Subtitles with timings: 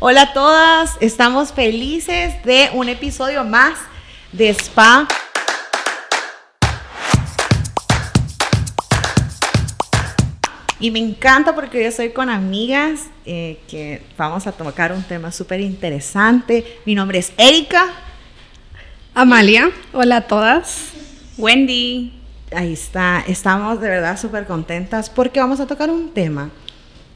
[0.00, 3.78] Hola a todas, estamos felices de un episodio más
[4.32, 5.06] de Spa.
[10.80, 15.30] Y me encanta porque yo estoy con amigas eh, que vamos a tocar un tema
[15.30, 16.80] súper interesante.
[16.84, 17.86] Mi nombre es Erika.
[19.14, 20.88] Amalia, hola a todas.
[21.38, 22.20] Wendy.
[22.54, 26.50] Ahí está, estamos de verdad súper contentas porque vamos a tocar un tema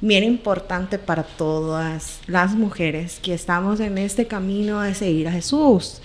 [0.00, 6.00] bien importante para todas las mujeres que estamos en este camino de seguir a Jesús.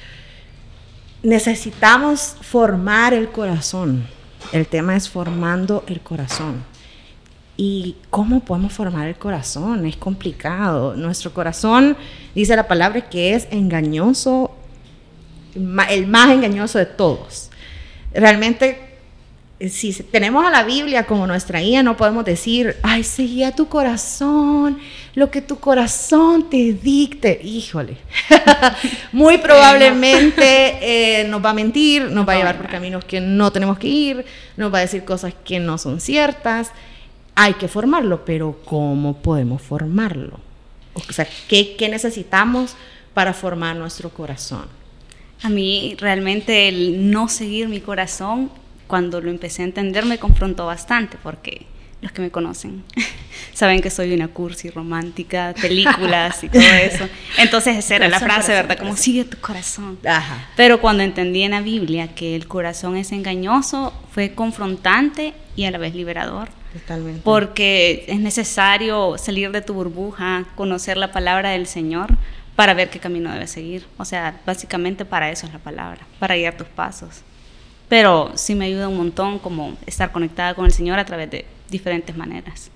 [1.21, 4.05] Necesitamos formar el corazón.
[4.51, 6.63] El tema es formando el corazón.
[7.55, 9.85] ¿Y cómo podemos formar el corazón?
[9.85, 10.95] Es complicado.
[10.95, 11.95] Nuestro corazón,
[12.34, 14.51] dice la palabra, que es engañoso,
[15.55, 17.51] el más engañoso de todos.
[18.12, 18.92] Realmente
[19.70, 24.80] si tenemos a la Biblia como nuestra guía, no podemos decir, ay, seguía tu corazón,
[25.16, 27.40] lo que tu corazón te dicte.
[27.44, 27.98] Híjole,
[29.12, 30.41] muy probablemente
[31.21, 33.87] eh, nos va a mentir, nos va a llevar por caminos que no tenemos que
[33.87, 34.26] ir,
[34.57, 36.71] nos va a decir cosas que no son ciertas.
[37.35, 40.40] Hay que formarlo, pero ¿cómo podemos formarlo?
[40.93, 42.76] O sea, ¿qué, qué necesitamos
[43.13, 44.65] para formar nuestro corazón?
[45.41, 48.49] A mí realmente el no seguir mi corazón
[48.87, 51.65] cuando lo empecé a entender me confrontó bastante porque
[52.03, 52.84] los que me conocen
[53.53, 57.07] saben que soy una cursi romántica, películas y todo eso.
[57.37, 58.77] Entonces esa era la frase, ¿verdad?
[58.77, 59.98] Como sigue tu corazón.
[60.55, 65.72] Pero cuando entendí en la Biblia que el corazón es engañoso, fue confrontante y a
[65.72, 66.50] la vez liberador.
[66.73, 67.22] Totalmente.
[67.23, 72.18] Porque es necesario salir de tu burbuja, conocer la palabra del Señor
[72.56, 73.85] para ver qué camino debes seguir.
[73.97, 77.23] O sea, básicamente para eso es la palabra, para guiar tus pasos
[77.89, 81.45] pero sí me ayuda un montón como estar conectada con el Señor a través de
[81.69, 82.69] diferentes maneras.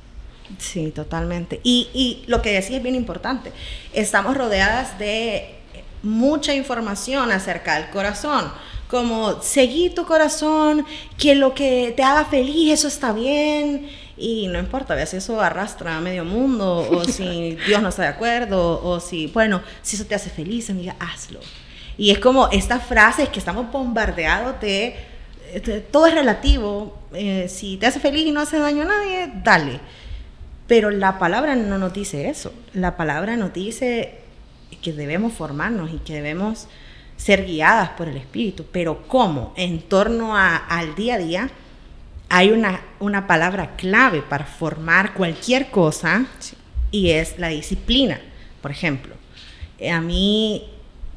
[0.58, 1.60] Sí, totalmente.
[1.64, 3.52] Y, y lo que decía es bien importante.
[3.94, 5.56] Estamos rodeadas de
[6.04, 8.52] mucha información acerca del corazón
[8.90, 10.86] como seguir tu corazón,
[11.18, 13.90] que lo que te haga feliz, eso está bien.
[14.18, 18.04] Y no importa, a veces eso arrastra a medio mundo, o si Dios no está
[18.04, 21.40] de acuerdo, o si, bueno, si eso te hace feliz, amiga, hazlo.
[21.98, 24.96] Y es como estas frases que estamos bombardeados de,
[25.92, 29.80] todo es relativo, eh, si te hace feliz y no hace daño a nadie, dale.
[30.68, 34.20] Pero la palabra no nos dice eso, la palabra nos dice
[34.82, 36.68] que debemos formarnos y que debemos
[37.16, 39.54] ser guiadas por el Espíritu, pero ¿cómo?
[39.56, 41.50] En torno a, al día a día
[42.30, 46.26] hay una, una palabra clave para formar cualquier cosa
[46.92, 48.20] y es la disciplina.
[48.62, 49.16] Por ejemplo,
[49.90, 50.70] a mí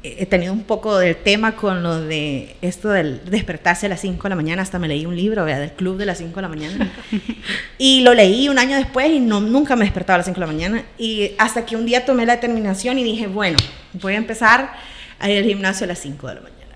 [0.03, 4.23] he tenido un poco del tema con lo de esto del despertarse a las 5
[4.23, 6.47] de la mañana, hasta me leí un libro del club de las 5 de la
[6.47, 6.91] mañana.
[7.77, 10.47] y lo leí un año después y no, nunca me despertaba a las 5 de
[10.47, 10.83] la mañana.
[10.97, 13.59] Y hasta que un día tomé la determinación y dije, bueno,
[13.93, 14.73] voy a empezar
[15.19, 16.75] a ir al gimnasio a las 5 de la mañana.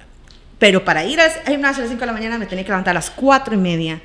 [0.59, 2.91] Pero para ir al gimnasio a las 5 de la mañana me tenía que levantar
[2.91, 4.02] a las 4 y media.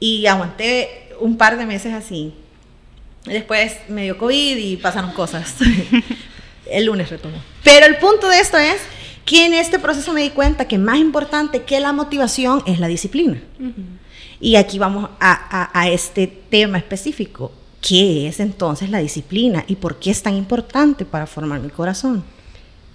[0.00, 2.34] Y aguanté un par de meses así.
[3.26, 5.54] Después me dio COVID y pasaron cosas.
[6.76, 7.36] el lunes retomó.
[7.64, 8.76] Pero el punto de esto es
[9.24, 12.86] que en este proceso me di cuenta que más importante que la motivación es la
[12.86, 13.40] disciplina.
[14.40, 17.50] Y aquí vamos a, a, este tema específico.
[17.80, 22.22] ¿Qué es entonces la disciplina y por qué es tan importante para formar mi corazón?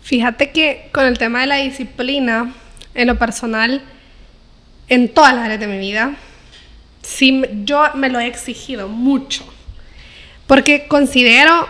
[0.03, 2.53] Fíjate que con el tema de la disciplina,
[2.93, 3.81] en lo personal,
[4.89, 6.15] en todas las áreas de mi vida,
[7.01, 9.43] sí, yo me lo he exigido mucho.
[10.45, 11.67] Porque considero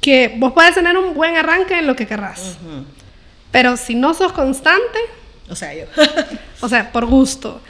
[0.00, 2.58] que vos puedes tener un buen arranque en lo que querrás.
[3.50, 4.98] Pero si no sos constante,
[5.48, 5.84] o sea, yo.
[6.60, 7.60] o sea, por gusto.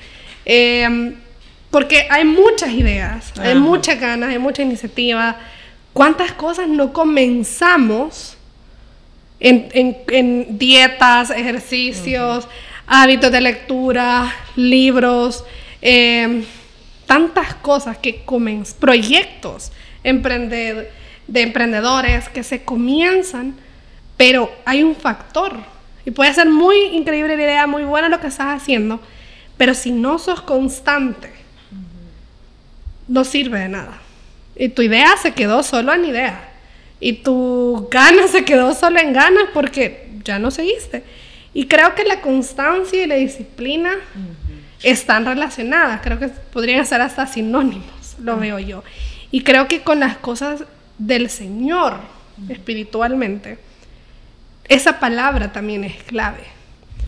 [0.44, 1.15] Em,
[1.71, 5.37] porque hay muchas ideas, hay muchas ganas, hay mucha iniciativa.
[5.93, 8.37] ¿Cuántas cosas no comenzamos
[9.41, 12.49] en, dietas, ejercicios,
[12.87, 15.45] hábitos de lectura, libros,
[15.81, 16.45] em,
[17.06, 19.72] tantas cosas que comenzamos, proyectos,
[20.03, 20.91] emprender,
[21.28, 23.55] de emprendedores que se comienzan,
[24.16, 25.53] pero hay un factor.
[26.04, 29.01] Y puede ser muy increíble la idea, muy buena lo que estás haciendo,
[29.57, 31.30] pero si no sos constante,
[33.07, 33.98] no sirve de nada.
[34.57, 36.51] Y tu idea se quedó solo en idea.
[36.98, 41.04] Y tu gana se quedó solo en ganas porque ya no seguiste.
[41.54, 43.92] Y creo que la constancia y la disciplina
[44.83, 46.01] están relacionadas.
[46.03, 48.83] Creo que podrían ser hasta sinónimos, lo veo yo.
[49.30, 50.65] Y creo que con las cosas
[50.98, 51.95] del Señor
[52.48, 53.59] espiritualmente,
[54.68, 56.42] esa palabra también es clave.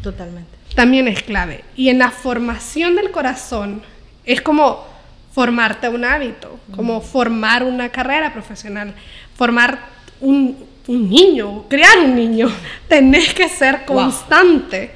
[0.03, 0.51] Totalmente.
[0.75, 1.65] También es clave.
[1.77, 3.83] Y en la formación del corazón
[4.25, 4.87] es como
[5.33, 8.95] formarte un hábito, como formar una carrera profesional,
[9.37, 9.79] formar
[10.21, 12.51] un, un niño, crear un niño.
[12.89, 14.91] Tenés que ser constante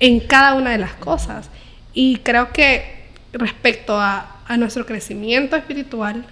[0.00, 1.50] en cada una de las cosas.
[1.92, 6.24] Y creo que respecto a, a nuestro crecimiento espiritual,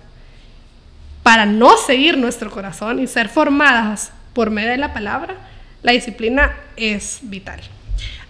[1.22, 5.36] para no seguir nuestro corazón y ser formadas por medio de la palabra,
[5.82, 7.60] la disciplina es vital.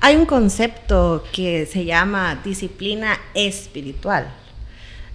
[0.01, 4.27] Hay un concepto que se llama disciplina espiritual.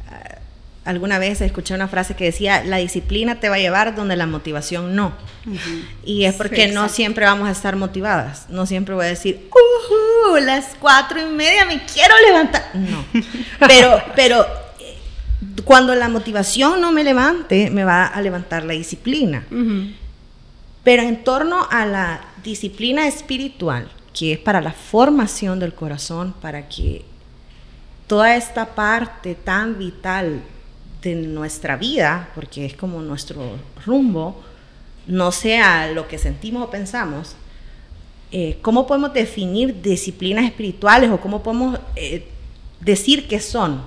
[0.09, 0.37] Ah,
[0.85, 4.27] alguna vez escuché una frase que decía, la disciplina te va a llevar donde la
[4.27, 5.13] motivación no.
[6.05, 8.49] Y es porque no siempre vamos a estar motivadas.
[8.49, 12.63] No siempre voy a decir, uh, las cuatro y media me quiero levantar.
[12.73, 13.03] No.
[13.67, 14.45] Pero, pero
[15.65, 19.45] cuando la motivación no me levante, me va a levantar la disciplina.
[20.83, 26.67] Pero en torno a la disciplina espiritual, que es para la formación del corazón, para
[26.69, 27.03] que
[28.07, 30.41] toda esta parte tan vital
[31.01, 34.41] de nuestra vida, porque es como nuestro rumbo,
[35.07, 37.35] no sea lo que sentimos o pensamos,
[38.31, 42.27] eh, ¿cómo podemos definir disciplinas espirituales o cómo podemos eh,
[42.81, 43.81] decir qué son?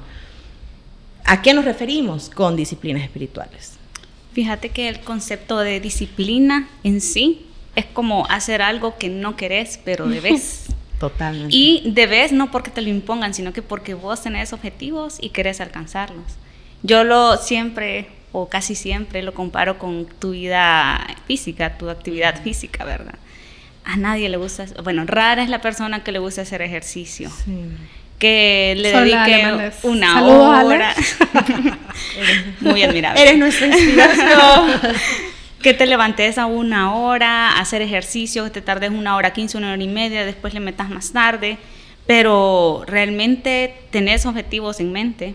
[1.31, 3.75] ¿A qué nos referimos con disciplinas espirituales?
[4.32, 7.47] Fíjate que el concepto de disciplina en sí
[7.77, 10.67] es como hacer algo que no querés, pero debes.
[10.99, 11.55] Totalmente.
[11.55, 15.61] Y debes no porque te lo impongan, sino que porque vos tenés objetivos y querés
[15.61, 16.25] alcanzarlos.
[16.82, 22.85] Yo lo siempre, o casi siempre, lo comparo con tu vida física, tu actividad física,
[22.85, 23.15] ¿verdad?
[23.85, 27.31] A nadie le gusta, bueno, rara es la persona que le gusta hacer ejercicio.
[28.20, 30.94] Que le dedique una hora.
[32.61, 33.20] Muy admirable.
[33.20, 34.81] Eres nuestra inspiración.
[35.62, 39.72] que te levantes a una hora, hacer ejercicio, que te tardes una hora, 15, una
[39.72, 41.58] hora y media, después le metas más tarde,
[42.06, 45.34] pero realmente tenés objetivos en mente.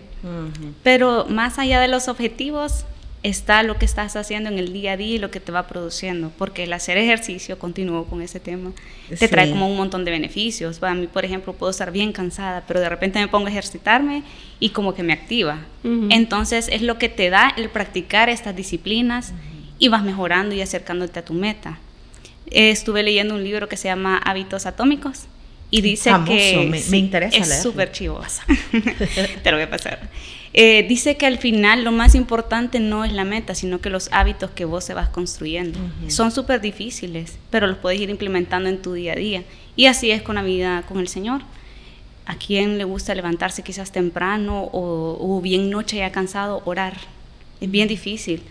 [0.82, 2.84] Pero más allá de los objetivos
[3.22, 5.66] está lo que estás haciendo en el día a día y lo que te va
[5.66, 8.72] produciendo, porque el hacer ejercicio, continúo con ese tema,
[9.18, 10.78] te trae como un montón de beneficios.
[10.78, 14.22] Para mí, por ejemplo, puedo estar bien cansada, pero de repente me pongo a ejercitarme
[14.60, 15.58] y como que me activa.
[15.82, 19.32] Entonces es lo que te da el practicar estas disciplinas
[19.78, 21.78] y vas mejorando y acercándote a tu meta.
[22.50, 25.26] estuve leyendo un libro que se llama Hábitos Atómicos
[25.70, 28.20] y dice que me, interesa es súper chivo.
[29.42, 30.08] Te lo voy a pasar.
[30.52, 34.08] Eh, dice que al final lo más importante no es la meta, sino que los
[34.12, 35.78] hábitos que vos se vas construyendo.
[36.08, 39.44] Son súper difíciles, pero los puedes ir implementando en tu día a día.
[39.76, 41.42] Y así es con la vida con el Señor.
[42.24, 46.94] ¿A quién le gusta levantarse quizás temprano o, o bien noche ya cansado, orar?
[47.60, 48.42] Es bien difícil.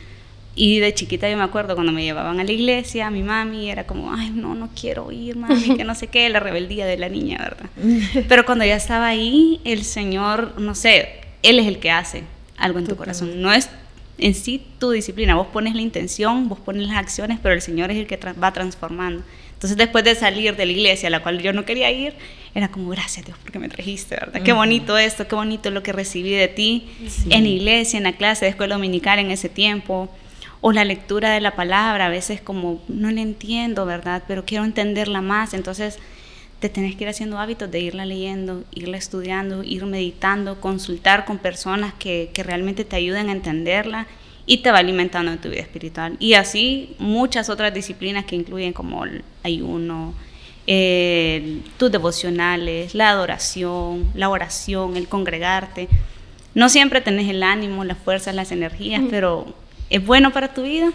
[0.55, 3.85] Y de chiquita yo me acuerdo cuando me llevaban a la iglesia, mi mami era
[3.85, 7.09] como, ay, no, no quiero ir, mami, que no sé qué, la rebeldía de la
[7.09, 7.69] niña, ¿verdad?
[8.29, 12.23] Pero cuando ya estaba ahí, el Señor, no sé, Él es el que hace
[12.57, 13.41] algo en tu corazón.
[13.41, 13.69] No es
[14.17, 17.91] en sí tu disciplina, vos pones la intención, vos pones las acciones, pero el Señor
[17.91, 19.23] es el que va transformando.
[19.53, 22.13] Entonces después de salir de la iglesia a la cual yo no quería ir,
[22.53, 24.41] era como, gracias Dios porque me trajiste, ¿verdad?
[24.41, 26.87] Qué bonito esto, qué bonito lo que recibí de ti
[27.29, 30.09] en la iglesia, en la clase de escuela dominical en ese tiempo
[30.61, 34.23] o la lectura de la palabra, a veces como no la entiendo, ¿verdad?
[34.27, 35.99] Pero quiero entenderla más, entonces
[36.59, 41.37] te tenés que ir haciendo hábitos de irla leyendo, irla estudiando, ir meditando, consultar con
[41.37, 44.07] personas que, que realmente te ayuden a entenderla
[44.45, 46.15] y te va alimentando en tu vida espiritual.
[46.19, 50.13] Y así muchas otras disciplinas que incluyen como el ayuno,
[51.77, 55.87] tus devocionales, la adoración, la oración, el congregarte.
[56.53, 59.45] No siempre tenés el ánimo, las fuerzas, las energías, pero
[59.89, 60.91] es bueno para tu vida,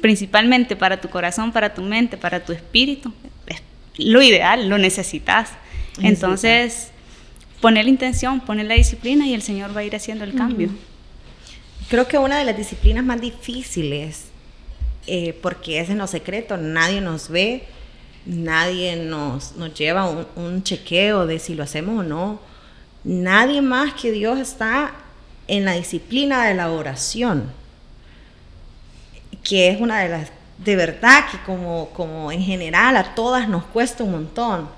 [0.00, 3.12] principalmente para tu corazón, para tu mente, para tu espíritu.
[3.96, 5.50] Lo ideal, lo necesitas.
[6.00, 6.90] Entonces,
[7.60, 10.70] poner la intención, poner la disciplina y el Señor va a ir haciendo el cambio.
[11.88, 14.26] Creo que una de las disciplinas más difíciles,
[15.06, 17.64] eh, porque es en lo secreto, nadie nos ve,
[18.26, 22.40] nadie nos, nos lleva un, un chequeo de si lo hacemos o no.
[23.04, 24.94] Nadie más que Dios está
[25.46, 27.52] en la disciplina de la oración
[29.44, 33.64] que es una de las, de verdad que como, como en general a todas nos
[33.64, 34.68] cuesta un montón.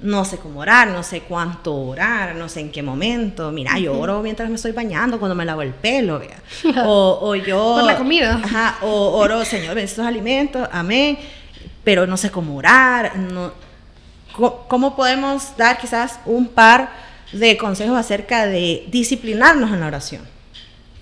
[0.00, 3.50] No sé cómo orar, no sé cuánto orar, no sé en qué momento.
[3.52, 6.36] Mira, yo oro mientras me estoy bañando, cuando me lavo el pelo, vea.
[6.84, 7.76] O, o yo...
[7.76, 8.40] Por la comida.
[8.44, 11.18] Ajá, o oro, Señor, ven estos alimentos, amén.
[11.84, 13.16] Pero no sé cómo orar.
[13.16, 13.52] No,
[14.34, 16.90] ¿Cómo podemos dar quizás un par
[17.32, 20.22] de consejos acerca de disciplinarnos en la oración?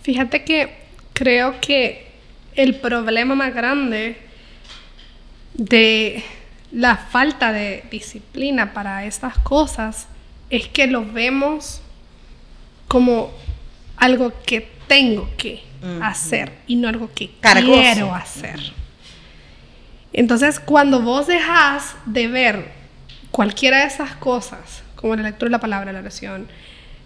[0.02, 0.82] Fíjate que
[1.14, 2.11] creo que
[2.54, 4.16] el problema más grande
[5.54, 6.22] de
[6.72, 10.08] la falta de disciplina para estas cosas
[10.50, 11.82] es que lo vemos
[12.88, 13.32] como
[13.96, 15.62] algo que tengo que
[16.00, 18.60] hacer y no algo que quiero hacer.
[20.12, 22.68] Entonces, cuando vos dejas de ver
[23.30, 26.46] cualquiera de esas cosas, como la lectura de la palabra, la oración,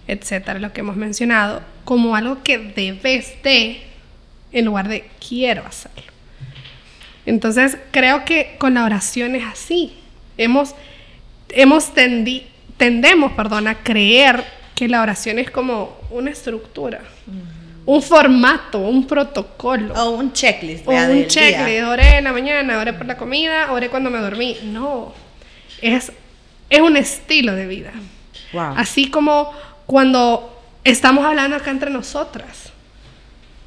[0.08, 3.85] etcétera, lo que hemos mencionado, como algo que debes de,
[4.56, 6.12] en lugar de quiero hacerlo.
[7.26, 9.94] Entonces, creo que con la oración es así.
[10.38, 10.74] Hemos,
[11.50, 12.46] hemos tendi,
[12.78, 14.44] tendemos, perdón, a creer
[14.74, 17.00] que la oración es como una estructura,
[17.84, 19.92] un formato, un protocolo.
[19.94, 20.88] O un checklist.
[20.88, 21.88] O un del checklist, día.
[21.90, 24.56] oré en la mañana, oré por la comida, oré cuando me dormí.
[24.62, 25.12] No,
[25.82, 26.12] es,
[26.70, 27.92] es un estilo de vida.
[28.52, 28.74] Wow.
[28.76, 29.52] Así como
[29.84, 32.72] cuando estamos hablando acá entre nosotras.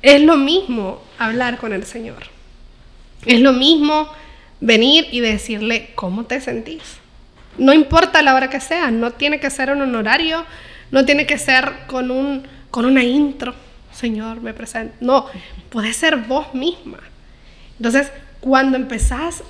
[0.01, 2.23] Es lo mismo hablar con el Señor.
[3.25, 4.07] Es lo mismo
[4.61, 6.81] venir y decirle cómo te sentís.
[7.57, 10.45] No importa la hora que sea, no tiene que ser un honorario,
[10.91, 13.53] no tiene que ser con, un, con una intro.
[13.91, 14.95] Señor, me presento.
[15.01, 15.25] No,
[15.69, 16.99] puede ser vos misma.
[17.77, 19.43] Entonces, cuando empezás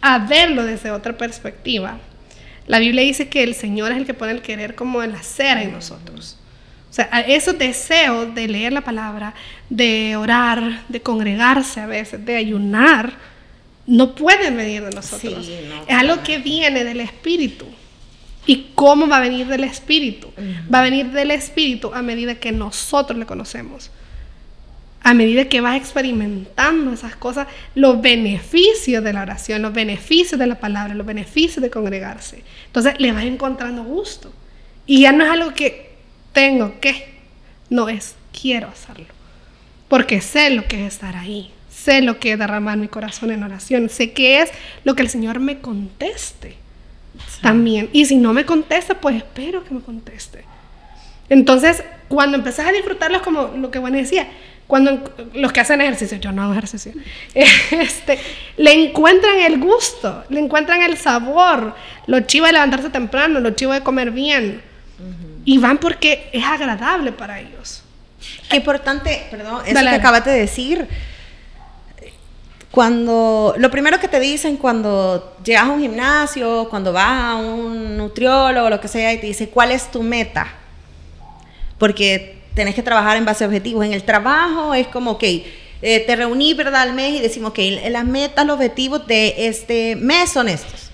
[0.00, 1.98] a verlo desde otra perspectiva,
[2.68, 5.58] la Biblia dice que el Señor es el que pone el querer como el hacer
[5.58, 6.38] en nosotros.
[6.90, 9.34] O sea, esos deseos de leer la palabra,
[9.68, 13.12] de orar, de congregarse a veces, de ayunar,
[13.86, 15.46] no pueden venir de nosotros.
[15.46, 17.66] Sí, no, es algo que viene del Espíritu.
[18.46, 20.28] ¿Y cómo va a venir del Espíritu?
[20.72, 23.90] Va a venir del Espíritu a medida que nosotros le conocemos.
[25.02, 30.46] A medida que vas experimentando esas cosas, los beneficios de la oración, los beneficios de
[30.46, 32.42] la palabra, los beneficios de congregarse.
[32.66, 34.32] Entonces le vas encontrando gusto.
[34.86, 35.87] Y ya no es algo que
[36.38, 37.04] tengo que,
[37.68, 39.06] no es quiero hacerlo.
[39.88, 43.42] Porque sé lo que es estar ahí, sé lo que es derramar mi corazón en
[43.42, 44.50] oración, sé que es
[44.84, 46.54] lo que el Señor me conteste
[47.42, 47.90] también.
[47.92, 50.44] Y si no me contesta, pues espero que me conteste.
[51.28, 54.28] Entonces, cuando empezás a disfrutarlo es como lo que Juan decía,
[54.68, 56.92] cuando los que hacen ejercicio, yo no hago ejercicio,
[57.34, 58.20] este,
[58.58, 61.74] le encuentran el gusto, le encuentran el sabor,
[62.06, 64.67] lo chivo de levantarse temprano, lo chivo de comer bien.
[65.48, 67.82] Y van porque es agradable para ellos.
[68.50, 69.96] Qué importante, perdón, eso Dale, que dale.
[69.96, 70.86] acabas de decir.
[72.70, 77.96] Cuando, lo primero que te dicen cuando llegas a un gimnasio, cuando vas a un
[77.96, 80.48] nutriólogo, lo que sea, y te dice, ¿cuál es tu meta?
[81.78, 83.86] Porque tenés que trabajar en base a objetivos.
[83.86, 86.82] En el trabajo es como, ok, eh, te reuní, ¿verdad?
[86.82, 90.90] Al mes y decimos, ok, las metas, los objetivos de este mes son estos.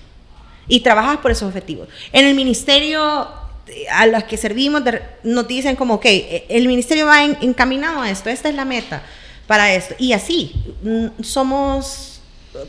[0.69, 1.89] Y trabajas por esos objetivos.
[2.13, 3.43] En el ministerio
[3.91, 4.83] a los que servimos
[5.23, 8.65] nos dicen como, ok, eh, el ministerio va en- encaminado a esto, esta es la
[8.65, 9.01] meta
[9.47, 9.95] para esto.
[9.97, 10.53] Y así,
[10.83, 12.21] mm, somos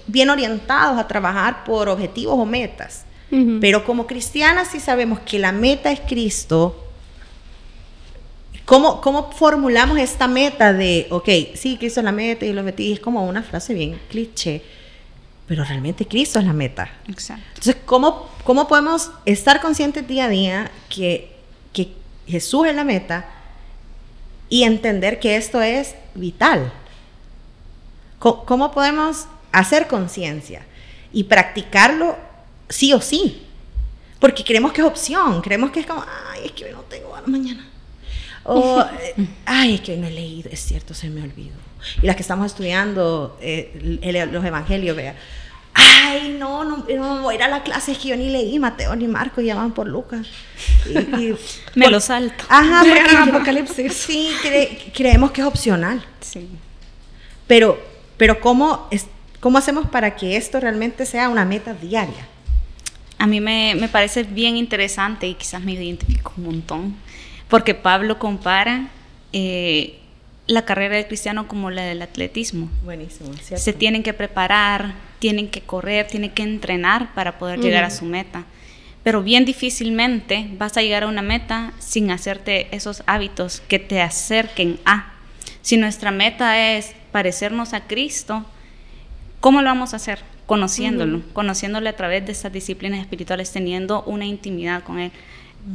[0.07, 3.05] bien orientados a trabajar por objetivos o metas.
[3.61, 6.83] Pero como cristianas sí sabemos que la meta es Cristo.
[8.65, 12.93] ¿Cómo, ¿Cómo formulamos esta meta de, ok, sí, Cristo es la meta y lo metí?
[12.93, 14.63] Es como una frase bien cliché,
[15.47, 16.91] pero realmente Cristo es la meta.
[17.09, 17.45] Exacto.
[17.49, 21.37] Entonces, ¿cómo, cómo podemos estar conscientes día a día que,
[21.73, 21.93] que
[22.27, 23.27] Jesús es la meta
[24.49, 26.73] y entender que esto es vital?
[28.19, 30.63] ¿Cómo, podemos hacer conciencia
[31.13, 32.17] y practicarlo
[32.69, 33.43] sí o sí?
[34.19, 37.13] Porque creemos que es opción, creemos que es como, ay, es que hoy no tengo
[37.13, 37.69] ganas mañana.
[38.43, 38.83] O,
[39.47, 41.55] ay, es que hoy no he leído, es cierto, se me olvidó.
[42.03, 45.17] Y las que estamos estudiando eh, el- los evangelios, vea,
[45.75, 48.59] ay, no, no, no voy a ir a la clase, es que yo ni leí
[48.59, 50.27] Mateo ni Marco, y ya van por Lucas.
[50.87, 51.37] Y- y-
[51.75, 52.45] Me por- lo salto.
[52.49, 53.93] Ajá, porque Apocalipsis.
[53.93, 56.05] Sí, cre- creemos que es opcional.
[56.21, 56.49] Sí.
[57.47, 57.79] Pero,
[58.17, 59.07] pero ¿cómo, es,
[59.41, 62.27] ¿cómo hacemos para que esto realmente sea una meta diaria?
[63.19, 66.97] A mí me, me parece bien interesante y quizás me identifico un montón,
[67.49, 68.89] porque Pablo compara
[69.33, 69.99] eh,
[70.47, 72.69] la carrera del cristiano como la del atletismo.
[72.85, 73.65] Buenísimo, ¿cierto?
[73.65, 78.05] Se tienen que preparar, tienen que correr, tienen que entrenar para poder llegar a su
[78.05, 78.45] meta.
[79.03, 84.01] Pero bien difícilmente vas a llegar a una meta sin hacerte esos hábitos que te
[84.01, 85.13] acerquen a.
[85.63, 88.45] Si nuestra meta es parecernos a Cristo,
[89.41, 90.21] ¿cómo lo vamos a hacer?
[90.47, 95.11] Conociéndolo, conociéndole a través de estas disciplinas espirituales, teniendo una intimidad con Él.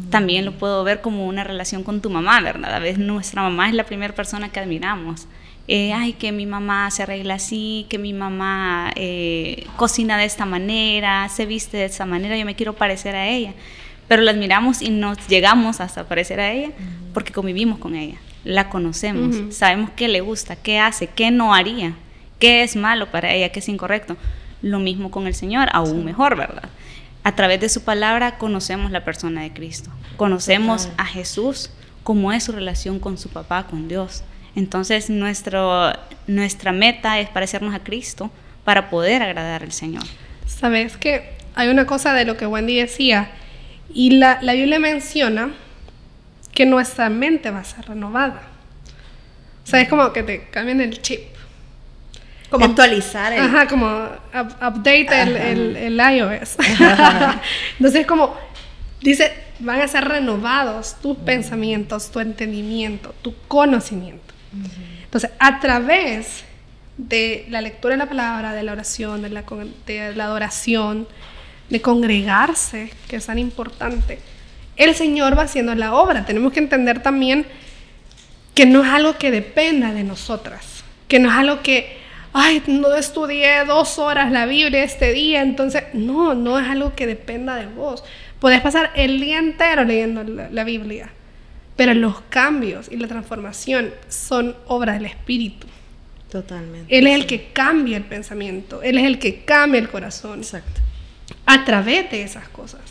[0.09, 2.73] También lo puedo ver como una relación con tu mamá, ¿verdad?
[2.73, 5.27] A veces nuestra mamá es la primera persona que admiramos.
[5.67, 10.45] Eh, ay, que mi mamá se arregla así, que mi mamá eh, cocina de esta
[10.45, 13.53] manera, se viste de esta manera, yo me quiero parecer a ella.
[14.07, 16.71] Pero la admiramos y nos llegamos hasta parecer a ella
[17.13, 21.93] porque convivimos con ella, la conocemos, sabemos qué le gusta, qué hace, qué no haría,
[22.39, 24.17] qué es malo para ella, qué es incorrecto.
[24.61, 26.69] Lo mismo con el Señor, aún mejor, ¿verdad?
[27.23, 30.95] A través de su palabra conocemos la persona de Cristo, conocemos Total.
[30.97, 31.69] a Jesús,
[32.03, 34.23] cómo es su relación con su papá, con Dios.
[34.55, 35.93] Entonces nuestro,
[36.27, 38.31] nuestra meta es parecernos a Cristo
[38.63, 40.03] para poder agradar al Señor.
[40.45, 43.31] Sabes que hay una cosa de lo que Wendy decía,
[43.93, 45.51] y la, la Biblia menciona
[46.53, 48.41] que nuestra mente va a ser renovada.
[49.63, 51.30] O sea, es como que te cambian el chip.
[52.51, 53.39] Como actualizar el...
[53.39, 56.57] Ajá, como up- update el, el, el iOS.
[57.79, 58.35] Entonces, como
[59.01, 64.33] dice, van a ser renovados tus pensamientos, tu entendimiento, tu conocimiento.
[65.03, 66.43] Entonces, a través
[66.97, 69.43] de la lectura de la palabra, de la oración, de la,
[69.87, 71.07] de la adoración,
[71.69, 74.19] de congregarse, que es tan importante,
[74.75, 76.25] el Señor va haciendo la obra.
[76.25, 77.45] Tenemos que entender también
[78.53, 82.00] que no es algo que dependa de nosotras, que no es algo que,
[82.33, 87.07] ay, no estudié dos horas la Biblia este día, entonces, no, no es algo que
[87.07, 88.03] dependa de vos.
[88.39, 91.09] Podés pasar el día entero leyendo la, la Biblia,
[91.75, 95.67] pero los cambios y la transformación son obra del Espíritu.
[96.31, 96.97] Totalmente.
[96.97, 100.81] Él es el que cambia el pensamiento, Él es el que cambia el corazón Exacto.
[101.45, 102.81] a través de esas cosas.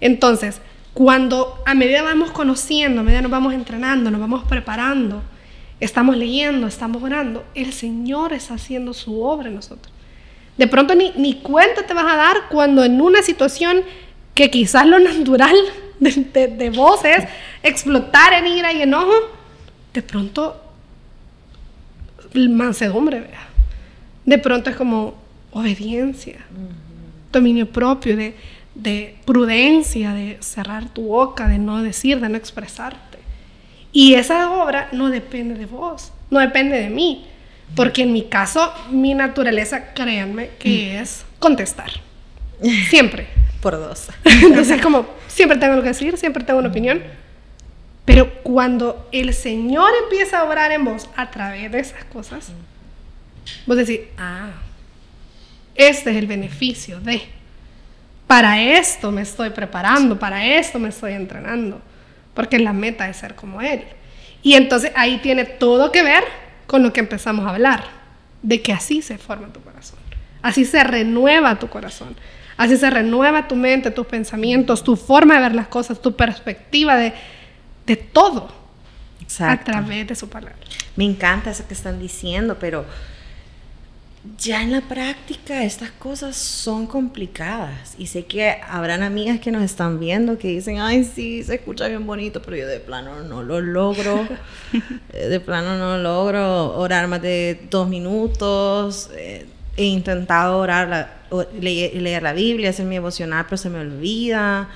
[0.00, 0.60] Entonces,
[0.92, 5.22] cuando a medida vamos conociendo, a medida nos vamos entrenando, nos vamos preparando,
[5.84, 9.92] estamos leyendo, estamos orando, el Señor está haciendo su obra en nosotros.
[10.56, 13.82] De pronto ni, ni cuenta te vas a dar cuando en una situación
[14.34, 15.56] que quizás lo natural
[16.00, 17.24] de, de, de vos es
[17.62, 19.12] explotar en ira y enojo,
[19.92, 20.60] de pronto
[22.34, 23.48] mansedumbre, vea.
[24.24, 25.14] De pronto es como
[25.52, 26.38] obediencia
[27.32, 28.36] dominio propio, de,
[28.74, 33.11] de prudencia, de cerrar tu boca, de no decir, de no expresarte.
[33.92, 37.26] Y esa obra no depende de vos, no depende de mí,
[37.76, 41.90] porque en mi caso, mi naturaleza, créanme, que es contestar.
[42.88, 43.28] Siempre.
[43.60, 44.08] Por dos.
[44.24, 47.02] Entonces, como siempre tengo lo que decir, siempre tengo una opinión.
[48.04, 52.50] Pero cuando el Señor empieza a obrar en vos a través de esas cosas,
[53.66, 54.50] vos decís, ah,
[55.74, 57.22] este es el beneficio de.
[58.26, 61.80] Para esto me estoy preparando, para esto me estoy entrenando,
[62.34, 63.84] porque la meta es ser como Él.
[64.42, 66.24] Y entonces ahí tiene todo que ver
[66.66, 67.84] con lo que empezamos a hablar,
[68.42, 69.98] de que así se forma tu corazón,
[70.40, 72.16] así se renueva tu corazón,
[72.56, 76.96] así se renueva tu mente, tus pensamientos, tu forma de ver las cosas, tu perspectiva
[76.96, 77.12] de,
[77.86, 78.52] de todo
[79.40, 80.56] a través de su palabra.
[80.96, 82.84] Me encanta eso que están diciendo, pero
[84.38, 87.94] ya en la práctica estas cosas son complicadas.
[87.98, 91.88] Y sé que habrán amigas que nos están viendo que dicen, ay, sí, se escucha
[91.88, 94.26] bien bonito, pero yo de plano no lo logro.
[95.12, 99.10] Eh, de plano no logro orar más de dos minutos.
[99.14, 99.44] Eh,
[99.76, 103.80] he intentado orar, la, o- leer, leer la Biblia, hacer mi devocional, pero se me
[103.80, 104.70] olvida.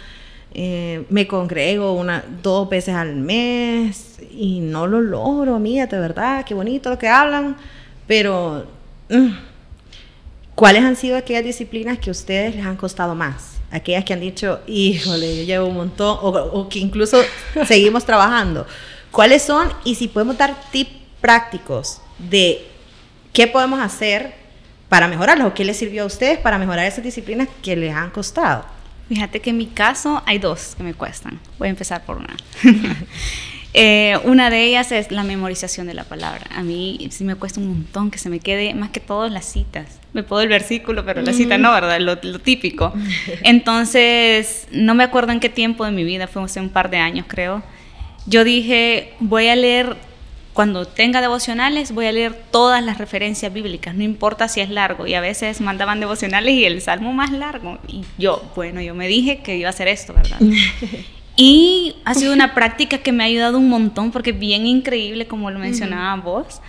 [0.52, 6.44] Eh, me congrego una, dos veces al mes y no lo logro, amiga, de verdad,
[6.44, 7.56] qué bonito lo que hablan,
[8.06, 8.66] pero
[10.54, 13.58] ¿cuáles han sido aquellas disciplinas que a ustedes les han costado más?
[13.70, 17.20] Aquellas que han dicho, híjole, yo llevo un montón, o, o que incluso
[17.66, 18.66] seguimos trabajando.
[19.10, 19.72] ¿Cuáles son?
[19.84, 20.90] Y si podemos dar tips
[21.20, 22.66] prácticos de
[23.32, 24.34] qué podemos hacer
[24.88, 28.10] para mejorarlos, o qué les sirvió a ustedes para mejorar esas disciplinas que les han
[28.10, 28.64] costado.
[29.08, 31.40] Fíjate que en mi caso hay dos que me cuestan.
[31.58, 32.36] Voy a empezar por una.
[33.78, 36.46] Eh, una de ellas es la memorización de la palabra.
[36.56, 39.44] A mí sí me cuesta un montón que se me quede, más que todo las
[39.44, 40.00] citas.
[40.14, 42.00] Me puedo el versículo, pero la cita no, ¿verdad?
[42.00, 42.94] Lo, lo típico.
[43.42, 46.96] Entonces, no me acuerdo en qué tiempo de mi vida, fue hace un par de
[46.96, 47.62] años creo.
[48.24, 49.98] Yo dije, voy a leer,
[50.54, 55.06] cuando tenga devocionales, voy a leer todas las referencias bíblicas, no importa si es largo.
[55.06, 57.78] Y a veces mandaban devocionales y el salmo más largo.
[57.88, 60.38] Y yo, bueno, yo me dije que iba a hacer esto, ¿verdad?
[61.36, 65.26] Y ha sido una práctica que me ha ayudado un montón porque es bien increíble,
[65.26, 66.60] como lo mencionaba vos,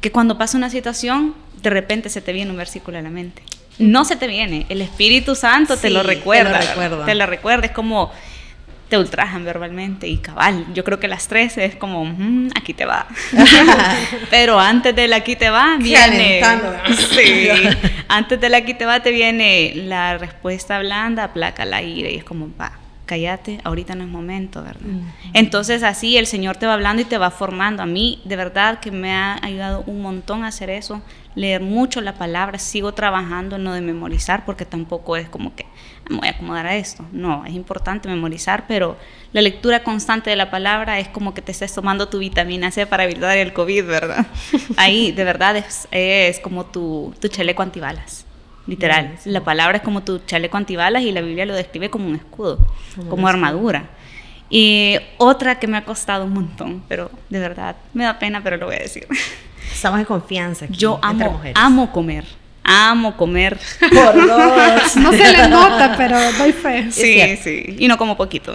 [0.00, 3.42] que cuando pasa una situación, de repente se te viene un versículo a la mente.
[3.78, 6.60] No se te viene, el Espíritu Santo te Sí, lo te lo recuerda.
[6.60, 7.06] recuerda.
[7.06, 8.10] Te lo recuerda, es como
[8.90, 10.66] te ultrajan verbalmente y cabal.
[10.74, 13.06] Yo creo que las tres es como, "Mm, aquí te va.
[14.30, 16.42] Pero antes del aquí te va, viene.
[17.14, 17.48] Sí.
[18.08, 22.24] Antes del aquí te va, te viene la respuesta blanda, aplaca la ira y es
[22.24, 22.72] como, va,
[23.10, 24.86] cállate, ahorita no es momento, ¿verdad?
[25.34, 27.82] Entonces así el Señor te va hablando y te va formando.
[27.82, 31.02] A mí, de verdad, que me ha ayudado un montón a hacer eso,
[31.34, 35.64] leer mucho la palabra, sigo trabajando en lo de memorizar, porque tampoco es como que
[35.64, 37.04] "Ah, me voy a acomodar a esto.
[37.10, 38.96] No, es importante memorizar, pero
[39.32, 42.86] la lectura constante de la palabra es como que te estés tomando tu vitamina C
[42.86, 44.24] para evitar el COVID, ¿verdad?
[44.76, 48.24] Ahí, de verdad, es, es como tu, tu chaleco antibalas.
[48.70, 52.14] Literal, la palabra es como tu chaleco antibalas y la Biblia lo describe como un
[52.14, 52.64] escudo,
[53.08, 53.90] como, armadura.
[54.48, 58.58] Y otra que me ha costado un montón, pero de verdad me da pena, pero
[58.58, 59.08] lo voy a decir.
[59.72, 60.66] Estamos en confianza.
[60.66, 61.56] Aquí, Yo entre amo, mujeres.
[61.56, 62.24] amo comer.
[62.62, 63.58] amo comer.
[63.80, 64.96] Por dos.
[64.96, 66.92] No se le nota, pero doy fe.
[66.92, 67.74] Sí, sí.
[67.76, 68.54] Y no como poquito.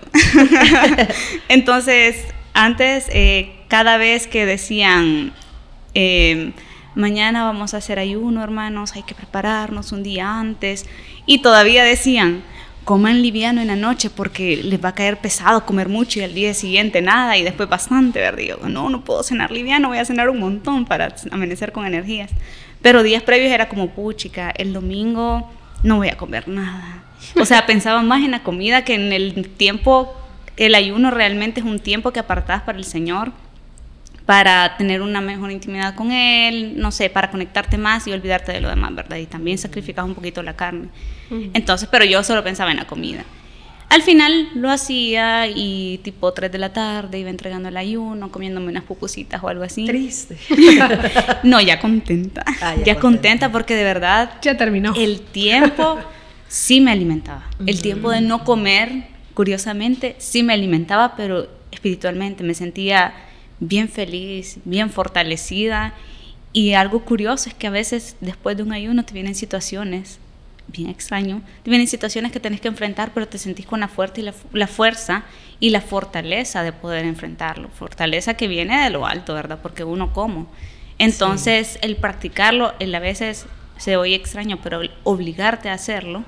[1.49, 2.23] Entonces,
[2.53, 5.33] antes, eh, cada vez que decían,
[5.93, 6.53] eh,
[6.95, 10.85] mañana vamos a hacer ayuno, hermanos, hay que prepararnos un día antes.
[11.25, 12.43] Y todavía decían,
[12.85, 16.33] coman liviano en la noche porque les va a caer pesado comer mucho y al
[16.33, 18.37] día siguiente nada y después bastante, ¿verdad?
[18.37, 22.31] Digo, no, no puedo cenar liviano, voy a cenar un montón para amanecer con energías.
[22.81, 25.51] Pero días previos era como, puchica, el domingo
[25.83, 27.03] no voy a comer nada.
[27.39, 30.15] O sea, pensaba más en la comida que en el tiempo,
[30.55, 33.31] el ayuno realmente es un tiempo que apartás para el Señor
[34.25, 38.61] para tener una mejor intimidad con Él, no sé, para conectarte más y olvidarte de
[38.61, 39.17] lo demás, ¿verdad?
[39.17, 40.89] Y también sacrificas un poquito la carne.
[41.53, 43.23] Entonces, pero yo solo pensaba en la comida.
[43.87, 48.69] Al final lo hacía y tipo 3 de la tarde iba entregando el ayuno, comiéndome
[48.69, 49.85] unas pupusitas o algo así.
[49.85, 50.37] Triste.
[51.43, 52.43] no, ya contenta.
[52.61, 53.51] Ah, ya, contenta.
[53.51, 54.31] porque de verdad...
[54.41, 54.93] Ya terminó.
[54.95, 55.99] El tiempo
[56.47, 57.43] sí me alimentaba.
[57.65, 59.03] El tiempo de no comer,
[59.35, 63.13] curiosamente, sí me alimentaba, pero espiritualmente me sentía
[63.59, 65.93] bien feliz, bien fortalecida.
[66.53, 70.19] Y algo curioso es que a veces después de un ayuno te vienen situaciones,
[70.67, 74.21] bien extraño, te vienen situaciones que tenés que enfrentar, pero te sentís con la, fuerte
[74.21, 75.25] y la, fuerza
[75.59, 77.69] y la fortaleza de poder enfrentarlo.
[77.69, 79.59] Fortaleza que viene de lo alto, ¿verdad?
[79.61, 80.47] Porque uno como.
[80.97, 86.23] Entonces, el practicarlo, a veces se oye extraño, pero obligarte a hacerlo,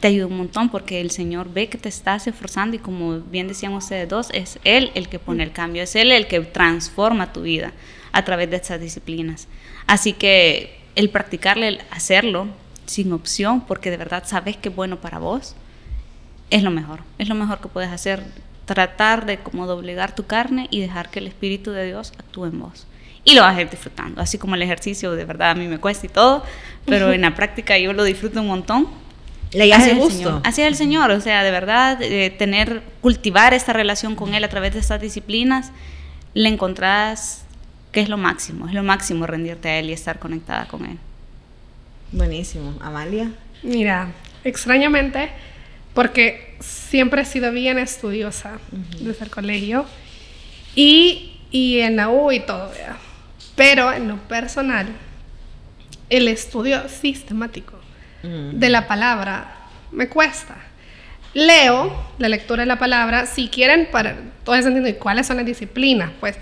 [0.00, 3.48] te ayuda un montón porque el Señor ve que te estás esforzando y como bien
[3.48, 7.32] decían ustedes dos, es Él el que pone el cambio, es Él el que transforma
[7.32, 7.72] tu vida
[8.12, 9.48] a través de estas disciplinas.
[9.86, 12.48] Así que el practicarle, el hacerlo
[12.86, 15.54] sin opción, porque de verdad sabes que es bueno para vos,
[16.50, 18.22] es lo mejor, es lo mejor que puedes hacer,
[18.64, 22.60] tratar de como doblegar tu carne y dejar que el Espíritu de Dios actúe en
[22.60, 22.86] vos.
[23.24, 25.78] Y lo vas a ir disfrutando, así como el ejercicio de verdad a mí me
[25.78, 26.44] cuesta y todo,
[26.84, 28.88] pero en la práctica yo lo disfruto un montón
[29.52, 30.40] le hace gusto.
[30.44, 34.44] Así es el Señor, o sea, de verdad, eh, tener, cultivar esta relación con Él
[34.44, 35.72] a través de estas disciplinas,
[36.34, 37.44] le encontrás
[37.92, 40.98] que es lo máximo, es lo máximo rendirte a Él y estar conectada con Él.
[42.12, 42.74] Buenísimo.
[42.80, 43.30] Amalia.
[43.62, 44.12] Mira,
[44.44, 45.30] extrañamente,
[45.94, 48.58] porque siempre he sido bien estudiosa
[49.00, 49.86] desde el colegio
[50.74, 52.70] y, y en la U y todo,
[53.54, 54.88] pero en lo personal,
[56.10, 57.75] el estudio sistemático
[58.22, 58.58] Mm.
[58.58, 59.56] de la palabra
[59.92, 60.56] me cuesta.
[61.34, 65.36] Leo la lectura de la palabra, si quieren, para todo ese sentido, ¿y cuáles son
[65.36, 66.10] las disciplinas?
[66.18, 66.36] Pues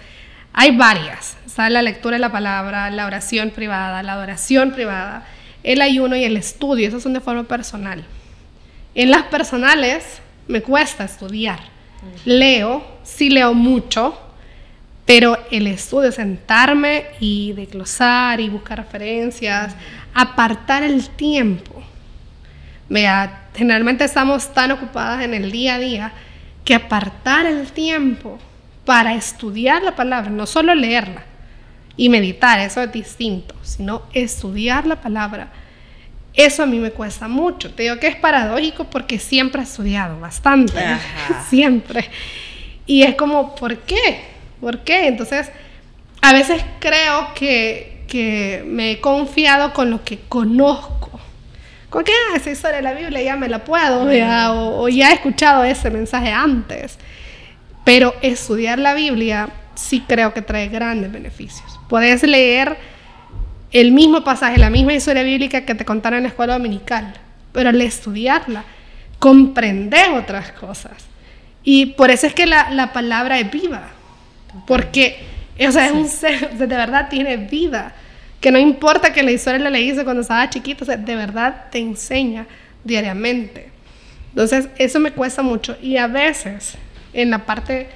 [0.53, 1.37] hay varias.
[1.47, 5.27] Está la lectura de la palabra, la oración privada, la adoración privada,
[5.65, 6.87] el ayuno y el estudio.
[6.87, 8.05] Esos son de forma personal.
[8.95, 11.59] En las personales me cuesta estudiar.
[12.25, 14.17] Leo, sí leo mucho,
[15.07, 19.75] pero el estudio, sentarme y desglosar y buscar referencias,
[20.15, 21.83] apartar el tiempo.
[22.89, 26.13] Vea, generalmente estamos tan ocupadas en el día a día
[26.65, 28.39] que apartar el tiempo
[28.85, 31.25] para estudiar la palabra, no solo leerla
[31.97, 35.53] y meditar, eso es distinto, sino estudiar la palabra.
[36.33, 37.73] Eso a mí me cuesta mucho.
[37.73, 40.83] Te digo que es paradójico porque siempre he estudiado bastante,
[41.49, 42.11] siempre.
[42.87, 44.25] Y es como, ¿por qué?
[44.61, 45.07] ¿Por qué?
[45.07, 45.51] Entonces,
[46.21, 47.94] a veces creo que,
[48.67, 51.21] me he confiado con lo que conozco.
[51.91, 55.11] Con que ah, esa historia de la Biblia ya me la puedo, o, o, ya
[55.11, 56.99] he escuchado ese mensaje antes.
[57.85, 61.79] Pero estudiar la Biblia sí creo que trae grandes beneficios.
[61.89, 62.77] Puedes leer
[63.71, 67.13] el mismo pasaje, la misma historia bíblica que te contaron en la escuela dominical,
[67.53, 68.65] pero al estudiarla,
[69.19, 70.93] comprendes otras cosas.
[71.63, 73.89] Y por eso es que la, la palabra es viva.
[74.67, 75.25] Porque,
[75.59, 77.95] o sea, es un ser, de verdad tiene vida.
[78.45, 81.79] Que no importa que la historia la leíste cuando estaba o sea, de verdad te
[81.79, 82.47] enseña
[82.85, 83.71] diariamente.
[84.29, 85.79] Entonces, eso me cuesta mucho.
[85.81, 86.75] Y a veces,
[87.15, 87.89] en la parte,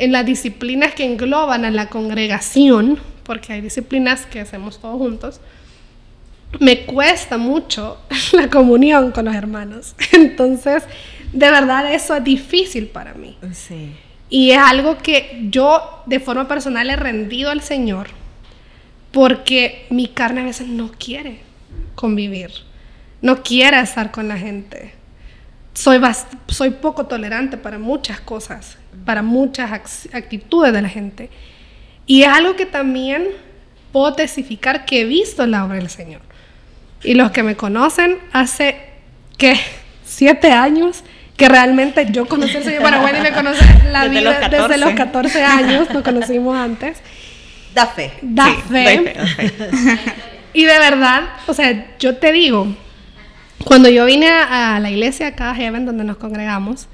[0.00, 5.40] en las disciplinas que engloban a la congregación, porque hay disciplinas que hacemos todos juntos,
[6.58, 8.00] me cuesta mucho
[8.32, 9.94] la comunión con los hermanos.
[10.12, 10.82] Entonces,
[11.32, 13.38] de verdad eso es difícil para mí.
[13.52, 13.92] Sí.
[14.28, 18.23] Y es algo que yo de forma personal he rendido al Señor
[19.14, 21.38] porque mi carne a veces no quiere
[21.94, 22.50] convivir,
[23.22, 24.92] no quiere estar con la gente.
[25.72, 26.00] Soy,
[26.48, 29.70] soy poco tolerante para muchas cosas, para muchas
[30.12, 31.30] actitudes de la gente.
[32.06, 33.28] Y es algo que también
[33.92, 36.20] puedo testificar que he visto en la obra del Señor.
[37.04, 38.76] Y los que me conocen hace,
[39.38, 39.56] ¿qué?
[40.04, 41.04] Siete años
[41.36, 45.42] que realmente yo conocí al señor Paraguay y me conoce la vida desde los 14
[45.44, 46.98] años, nos conocimos antes.
[47.74, 48.12] Da fe.
[48.22, 49.14] Da fe.
[50.54, 52.68] Y de verdad, o sea, yo te digo,
[53.64, 56.86] cuando yo vine a, la iglesia acá, Heaven, donde nos congregamos,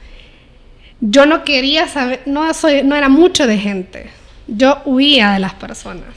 [1.00, 4.10] yo no quería saber, no, soy, no era mucho de gente.
[4.46, 6.08] Yo huía de las personas.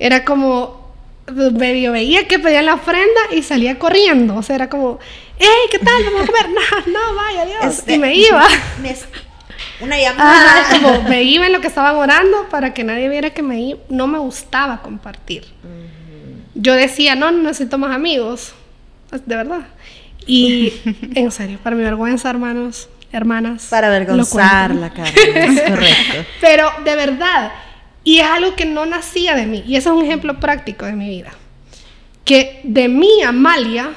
[0.00, 0.92] Era como,
[1.52, 4.34] medio veía que pedían la ofrenda y salía corriendo.
[4.34, 4.98] O sea, era como,
[5.38, 6.04] hey, ¿qué tal?
[6.04, 6.46] Vamos a comer.
[6.86, 7.78] No, no, vaya, Dios.
[7.78, 8.44] Este, y me iba.
[9.80, 10.64] Una llamada.
[10.70, 14.06] como me iba en lo que estaban orando para que nadie viera que me no
[14.06, 15.44] me gustaba compartir.
[16.54, 18.54] Yo decía, no, no necesito más amigos.
[19.24, 19.66] De verdad.
[20.26, 20.72] Y
[21.14, 23.66] en serio, para mi vergüenza, hermanos, hermanas.
[23.70, 26.30] Para avergonzar la cara, correcto.
[26.40, 27.52] Pero de verdad,
[28.04, 29.64] y es algo que no nacía de mí.
[29.66, 31.32] Y ese es un ejemplo práctico de mi vida.
[32.24, 33.90] Que de mí, Amalia,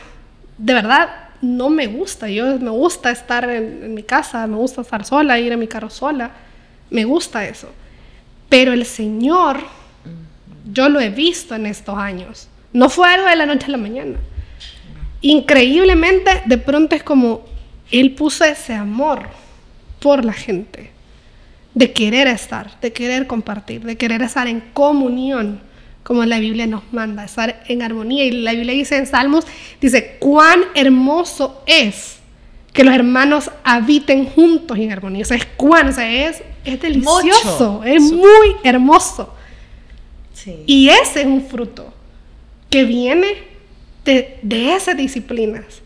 [0.57, 2.29] de verdad, no me gusta.
[2.29, 5.89] Yo me gusta estar en, mi casa, me gusta estar sola, ir en mi carro
[5.89, 6.31] sola.
[6.89, 7.69] Me gusta eso.
[8.49, 9.59] Pero el Señor,
[10.71, 12.47] yo lo he visto en estos años.
[12.73, 14.17] No fue algo de la noche a la mañana.
[15.21, 17.45] Increíblemente, de pronto es como
[17.91, 19.27] Él puso ese amor
[19.99, 20.91] por la gente.
[21.73, 25.61] De querer estar, de querer compartir, de querer estar en comunión
[26.09, 28.25] como la Biblia nos manda, estar en armonía.
[28.25, 29.45] Y la Biblia dice en Salmos,
[29.79, 32.17] dice, cuán hermoso es
[32.73, 35.21] que los hermanos habiten juntos en armonía.
[35.21, 39.35] O sea, es cuán, o sea, es, es delicioso, es muy hermoso.
[40.65, 41.93] Y ese es un fruto
[42.71, 43.27] que viene
[44.03, 45.83] de, de esas disciplinas.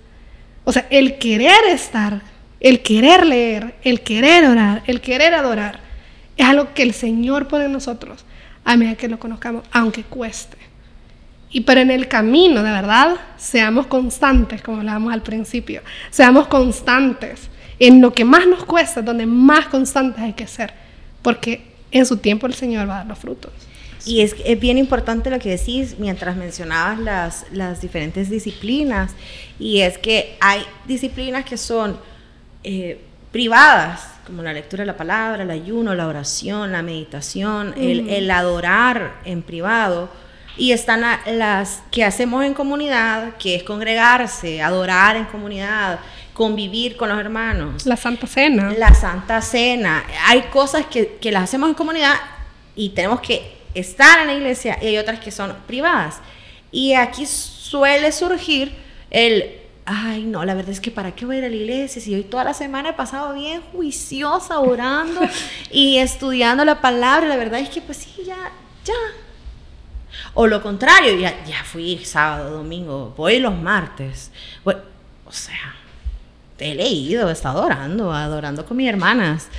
[0.64, 2.22] O sea, el querer estar,
[2.62, 5.82] el querer leer, el querer orar, el querer adorar,
[6.38, 8.24] es algo que el Señor pone en nosotros
[8.66, 10.58] a medida que lo conozcamos, aunque cueste.
[11.54, 15.82] Y pero en el camino, de verdad, seamos constantes, como hablábamos al principio.
[16.10, 17.48] Seamos constantes.
[17.80, 20.74] En lo que más nos cuesta, donde más constantes hay que ser.
[21.22, 23.52] Porque en su tiempo el Señor va a dar los frutos.
[24.06, 29.12] Y es, es bien importante lo que decís mientras mencionabas las, las diferentes disciplinas.
[29.60, 31.98] Y es que hay disciplinas que son
[32.64, 33.00] eh,
[33.32, 39.16] privadas, como la lectura de la palabra, el ayuno, la oración, la meditación, el, adorar
[39.26, 40.10] en privado.
[40.56, 46.00] Y están las que hacemos en comunidad, que es congregarse, adorar en comunidad,
[46.34, 47.86] convivir con los hermanos.
[47.86, 48.72] La Santa Cena.
[48.78, 50.04] La Santa Cena.
[50.28, 52.16] Hay cosas que, que las hacemos en comunidad
[52.76, 56.20] y tenemos que estar en la iglesia y hay otras que son privadas.
[56.72, 58.76] Y aquí suele surgir
[59.10, 62.02] el ay, no, la verdad es que para qué voy a ir a la iglesia
[62.02, 65.22] si hoy toda la semana he pasado bien juiciosa orando
[65.72, 68.52] y estudiando la palabra, la verdad es que pues sí, ya,
[68.86, 68.94] ya.
[70.36, 74.32] O lo contrario, ya, ya fui sábado, domingo, voy los martes.
[74.64, 75.76] o sea,
[76.60, 79.50] he leído, he estado orando, adorando con mis hermanas.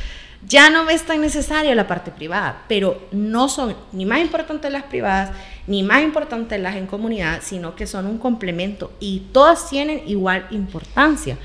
[0.46, 4.84] Ya no es tan necesaria la parte privada, pero no son ni más importantes las
[4.84, 5.30] privadas
[5.66, 10.46] ni más importantes las en comunidad, sino que son un complemento y todas tienen igual
[10.50, 11.38] importancia.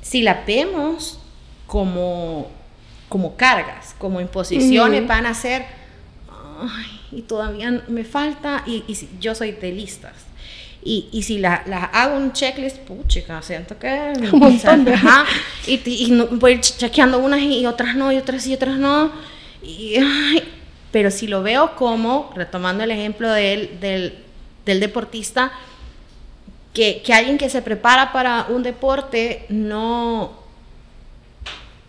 [0.00, 1.18] Si las vemos
[1.66, 2.50] como,
[3.08, 5.66] como cargas, como imposiciones, van a ser,
[6.60, 8.82] ay, y todavía me falta, y,
[9.20, 10.14] yo soy de listas.
[10.82, 14.14] Y, y si las la hago un checklist, puchica, siento que...
[14.32, 14.94] Un montón de...
[14.94, 15.26] Ajá,
[15.66, 19.12] y, y no, voy chequeando unas y otras no, y otras y otras no.
[19.62, 20.42] Y, ay,
[20.90, 25.52] pero si lo veo como, retomando el ejemplo del, del, deportista,
[26.74, 30.32] que, que, alguien que se prepara para un deporte no,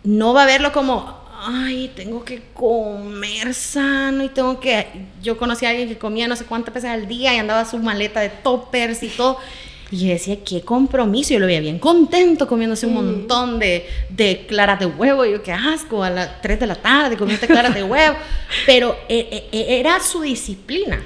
[0.02, 4.86] no va a verlo como, ay, tengo que comer sano y tengo que...
[5.22, 7.78] Yo conocí a alguien que comía no sé cuántas veces al día y andaba su
[7.78, 9.38] maleta de toppers y todo.
[9.92, 11.34] Y yo decía, qué compromiso.
[11.34, 15.26] Yo lo veía bien contento comiéndose un montón de, de, claras de huevo.
[15.26, 18.16] Y yo, qué asco, a las 3 de la tarde comiendo claras de huevo.
[18.66, 21.04] Pero eh, eh, era su disciplina.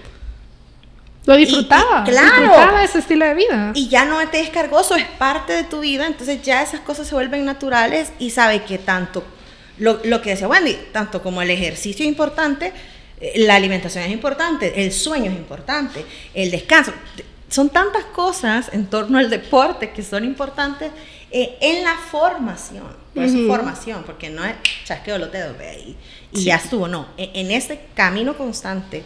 [1.24, 2.04] Lo disfrutaba.
[2.04, 2.42] claro.
[2.42, 3.72] Disfrutaba ese estilo de vida.
[3.74, 6.06] Y ya no te es cargoso, es parte de tu vida.
[6.06, 9.24] Entonces ya esas cosas se vuelven naturales y sabe que tanto,
[9.78, 12.72] lo, lo que decía Wendy, tanto como el ejercicio es importante,
[13.20, 16.92] eh, la alimentación es importante, el sueño es importante, el descanso
[17.48, 20.90] son tantas cosas en torno al deporte que son importantes
[21.30, 24.54] eh, en la formación, por formación, porque no es
[24.84, 25.96] chasqueo los dedos y,
[26.32, 29.02] y ya estuvo, no, e, en, este camino constante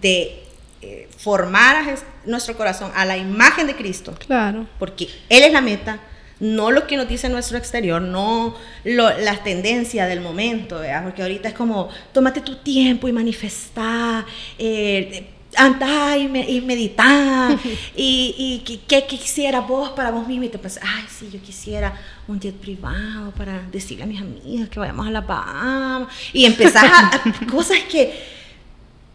[0.00, 0.44] de
[0.82, 1.94] eh, formar a
[2.24, 6.00] nuestro corazón a la imagen de Cristo, claro, porque Él es la meta,
[6.40, 11.54] no lo que nos dice nuestro exterior, no las tendencias del momento, porque ahorita es
[11.54, 14.24] como, tómate tu tiempo y manifestar,
[14.58, 16.28] eh, andar y,
[16.60, 17.58] meditar
[17.96, 21.94] y, y qué quisiera vos para vos mismo y te pensás, ay, sí, yo quisiera
[22.28, 26.84] un jet privado para decirle a mis amigas que vayamos a la Bahamas y empezás
[26.84, 28.40] a, cosas que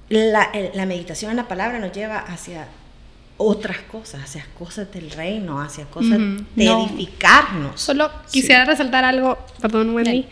[0.10, 2.68] la, la, meditación en la palabra nos lleva hacia
[3.38, 6.20] otras cosas, hacia cosas del reino, hacia cosas
[6.56, 6.86] de No.
[6.86, 7.82] edificarnos.
[7.82, 10.26] Solo quisiera resaltar algo, perdón Wendy,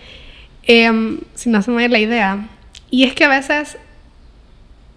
[0.63, 2.49] em, si no se me va a ir la idea,
[2.89, 3.77] y es que a veces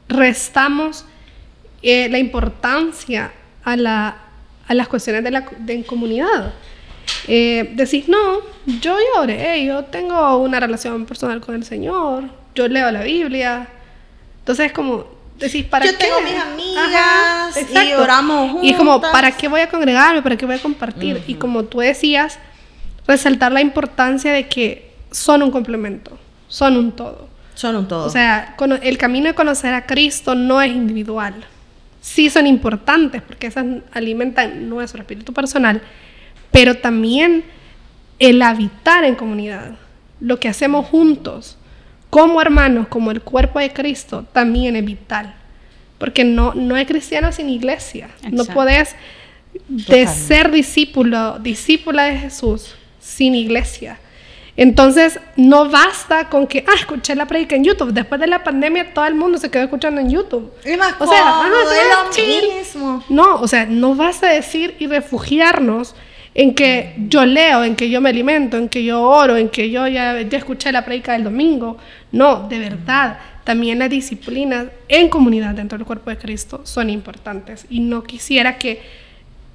[0.09, 1.05] restamos
[1.83, 3.33] eh, la importancia
[3.65, 4.17] a, la,
[4.67, 6.55] a las cuestiones de la de en comunidad.
[7.29, 12.69] Eh, decís, no, yo ya oré, yo tengo una relación personal con el Señor, yo
[12.69, 13.69] leo la Biblia.
[14.41, 15.07] Entonces, como
[15.39, 15.99] decís, ¿para Yo qué?
[15.99, 19.13] tengo mis amigas Ajá, y oramos Y es como, juntas.
[19.13, 20.23] ¿para qué voy a congregarme?
[20.23, 21.23] ¿Para qué voy a compartir?
[21.27, 22.39] Y como tú decías,
[23.07, 27.29] resaltar la importancia de que son un complemento, son un todo.
[27.57, 28.07] Son un todo.
[28.07, 31.35] O sea, el camino de conocer a Cristo no es individual.
[32.03, 35.83] Sí son importantes porque esas alimentan nuestro espíritu personal,
[36.53, 37.45] pero también
[38.19, 39.75] el habitar en comunidad,
[40.21, 41.57] lo que hacemos juntos,
[42.11, 45.35] como hermanos, como el cuerpo de Cristo, también es vital.
[45.99, 48.11] Porque no, no hay cristiano sin iglesia.
[48.31, 48.95] No puedes
[49.67, 50.13] de Totalmente.
[50.13, 53.99] ser discípulo, discípula de Jesús sin iglesia.
[54.57, 57.93] Entonces, no basta con que, ah, escuché la predica en YouTube.
[57.93, 60.51] Después de la pandemia, todo el mundo se quedó escuchando en YouTube.
[60.65, 62.11] es más o sea, cómodo, ajá,
[62.61, 63.05] es lo.
[63.11, 65.95] No, o sea, no basta decir y refugiarnos
[66.35, 69.71] en que yo leo, en que yo me alimento, en que yo oro, en que
[69.71, 71.77] yo ya, ya escuché la predica del domingo.
[72.13, 77.67] No, de verdad, también las disciplinas en comunidad dentro del cuerpo de Cristo son importantes.
[77.71, 78.83] Y no quisiera que,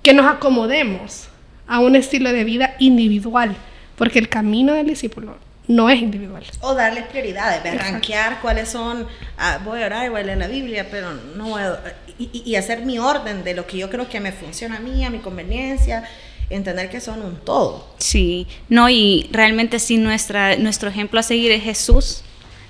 [0.01, 1.27] que nos acomodemos
[1.67, 3.55] a un estilo de vida individual,
[4.01, 5.37] porque el camino del discípulo
[5.67, 6.43] no es individual.
[6.61, 9.05] O darle prioridades, de rankear cuáles son,
[9.37, 11.79] ah, voy a orar y voy a leer la Biblia, pero no voy a-
[12.17, 14.79] y, y- y hacer mi orden de lo que yo creo que me funciona a
[14.79, 16.03] mí, a mi conveniencia,
[16.49, 17.93] entender que son un todo.
[17.99, 22.23] Sí, no, y realmente sí nuestra, nuestro ejemplo a seguir es Jesús,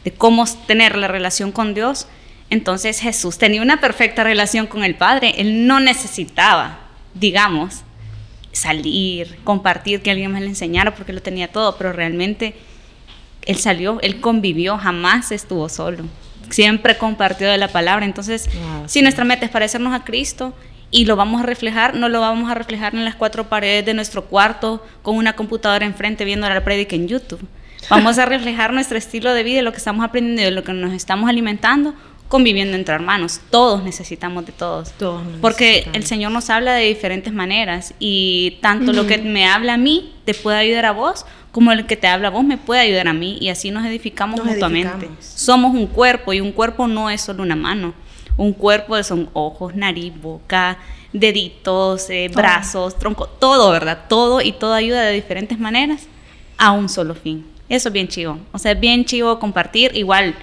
[0.04, 2.08] de cómo tener la relación con Dios.
[2.50, 6.80] Entonces Jesús tenía una perfecta relación con el Padre, él no necesitaba,
[7.13, 7.84] digamos,
[8.51, 12.55] salir, compartir, que alguien más le enseñara porque lo tenía todo, pero realmente
[13.45, 16.03] él salió, él convivió, jamás estuvo solo.
[16.49, 18.05] Siempre compartió de la palabra.
[18.05, 20.53] Entonces, Wow, si nuestra meta es parecernos a Cristo
[20.89, 23.93] y lo vamos a reflejar, no lo vamos a reflejar en las cuatro paredes de
[23.93, 27.47] nuestro cuarto con una computadora enfrente viendo la prédica en YouTube.
[27.89, 31.29] Vamos a reflejar nuestro estilo de vida, lo que estamos aprendiendo, lo que nos estamos
[31.29, 31.95] alimentando,
[32.32, 33.41] conviviendo entre hermanos.
[33.50, 34.91] Todos necesitamos de todos.
[34.91, 39.74] Todos Porque el Señor nos habla de diferentes maneras y tanto lo que me habla
[39.74, 42.58] a mí te puede ayudar a vos, como el que te habla a vos me
[42.58, 44.94] puede ayudar a mí y así nos edificamos Nos mutuamente.
[44.94, 45.26] edificamos.
[45.26, 47.94] Somos un cuerpo y un cuerpo no es solo una mano.
[48.38, 50.78] Un cuerpo son ojos, nariz, boca,
[51.12, 54.06] deditos, eh, brazos, tronco, todo, ¿verdad?
[54.08, 56.08] Todo y todo ayuda de diferentes maneras
[56.58, 57.46] a un solo fin.
[57.67, 58.39] Eso es bien chivo.
[58.54, 59.91] O sea, es bien chivo compartir.
[59.96, 60.34] Igual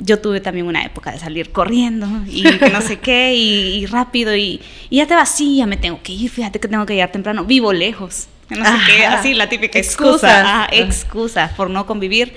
[0.00, 3.86] yo tuve también una época de salir corriendo y que no sé qué y, y
[3.86, 5.14] rápido y, y ya te
[5.56, 8.72] ya me tengo que ir, fíjate que tengo que llegar temprano, vivo lejos, no sé
[8.86, 10.68] qué, así la típica excusa, Ajá.
[10.72, 12.34] excusas por no convivir,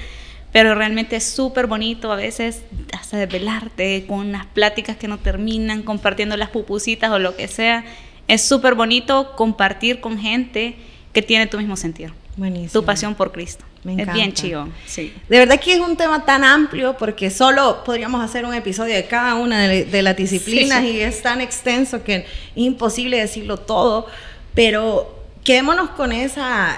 [0.52, 2.64] pero realmente es súper bonito a veces
[2.98, 7.84] hasta desvelarte con unas pláticas que no terminan, compartiendo las pupusitas o lo que sea.
[8.28, 10.76] Es súper bonito compartir con gente
[11.14, 12.72] que tiene tu mismo sentido, Buenísimo.
[12.72, 13.66] tu pasión por Cristo.
[13.96, 15.14] Me es bien chido, sí.
[15.30, 19.06] De verdad que es un tema tan amplio porque solo podríamos hacer un episodio de
[19.06, 20.92] cada una de, de las disciplinas Sí.
[20.92, 24.08] y es tan extenso que es imposible decirlo todo,
[24.54, 26.78] pero quedémonos con esa,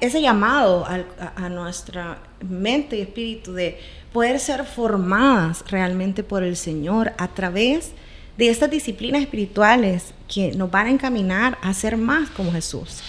[0.00, 3.78] ese llamado al- a, a nuestra mente y espíritu de
[4.12, 7.92] poder ser formadas realmente por el Señor a través
[8.36, 13.00] de estas disciplinas espirituales que nos van a encaminar a ser más como Jesús.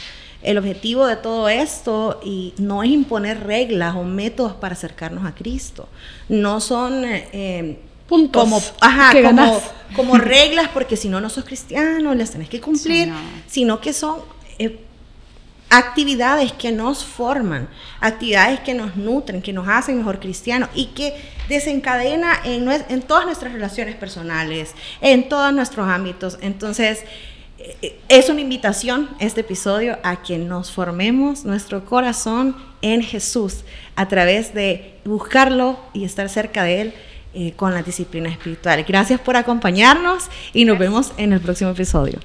[0.43, 5.33] El objetivo de todo esto y no es imponer reglas o métodos para acercarnos a
[5.33, 5.87] Cristo.
[6.29, 9.23] No son eh, eh, Puntos como, ajá, que
[9.95, 13.15] como, reglas porque si no, no sos cristiano, las tenés que cumplir, Sí, no.
[13.47, 14.19] sino que son
[14.59, 14.83] eh,
[15.69, 17.67] actividades que nos forman,
[17.99, 21.15] actividades que nos nutren, que nos hacen mejor cristianos y que
[21.49, 26.37] desencadena en, todas nuestras relaciones personales, en todos nuestros ámbitos.
[26.41, 27.03] Entonces,
[28.09, 33.63] es una invitación este episodio a que nos formemos nuestro corazón en Jesús
[33.95, 36.93] a través de buscarlo y estar cerca de Él
[37.33, 38.83] eh, con la disciplina espiritual.
[38.87, 42.19] Gracias por acompañarnos y nos vemos en el próximo episodio.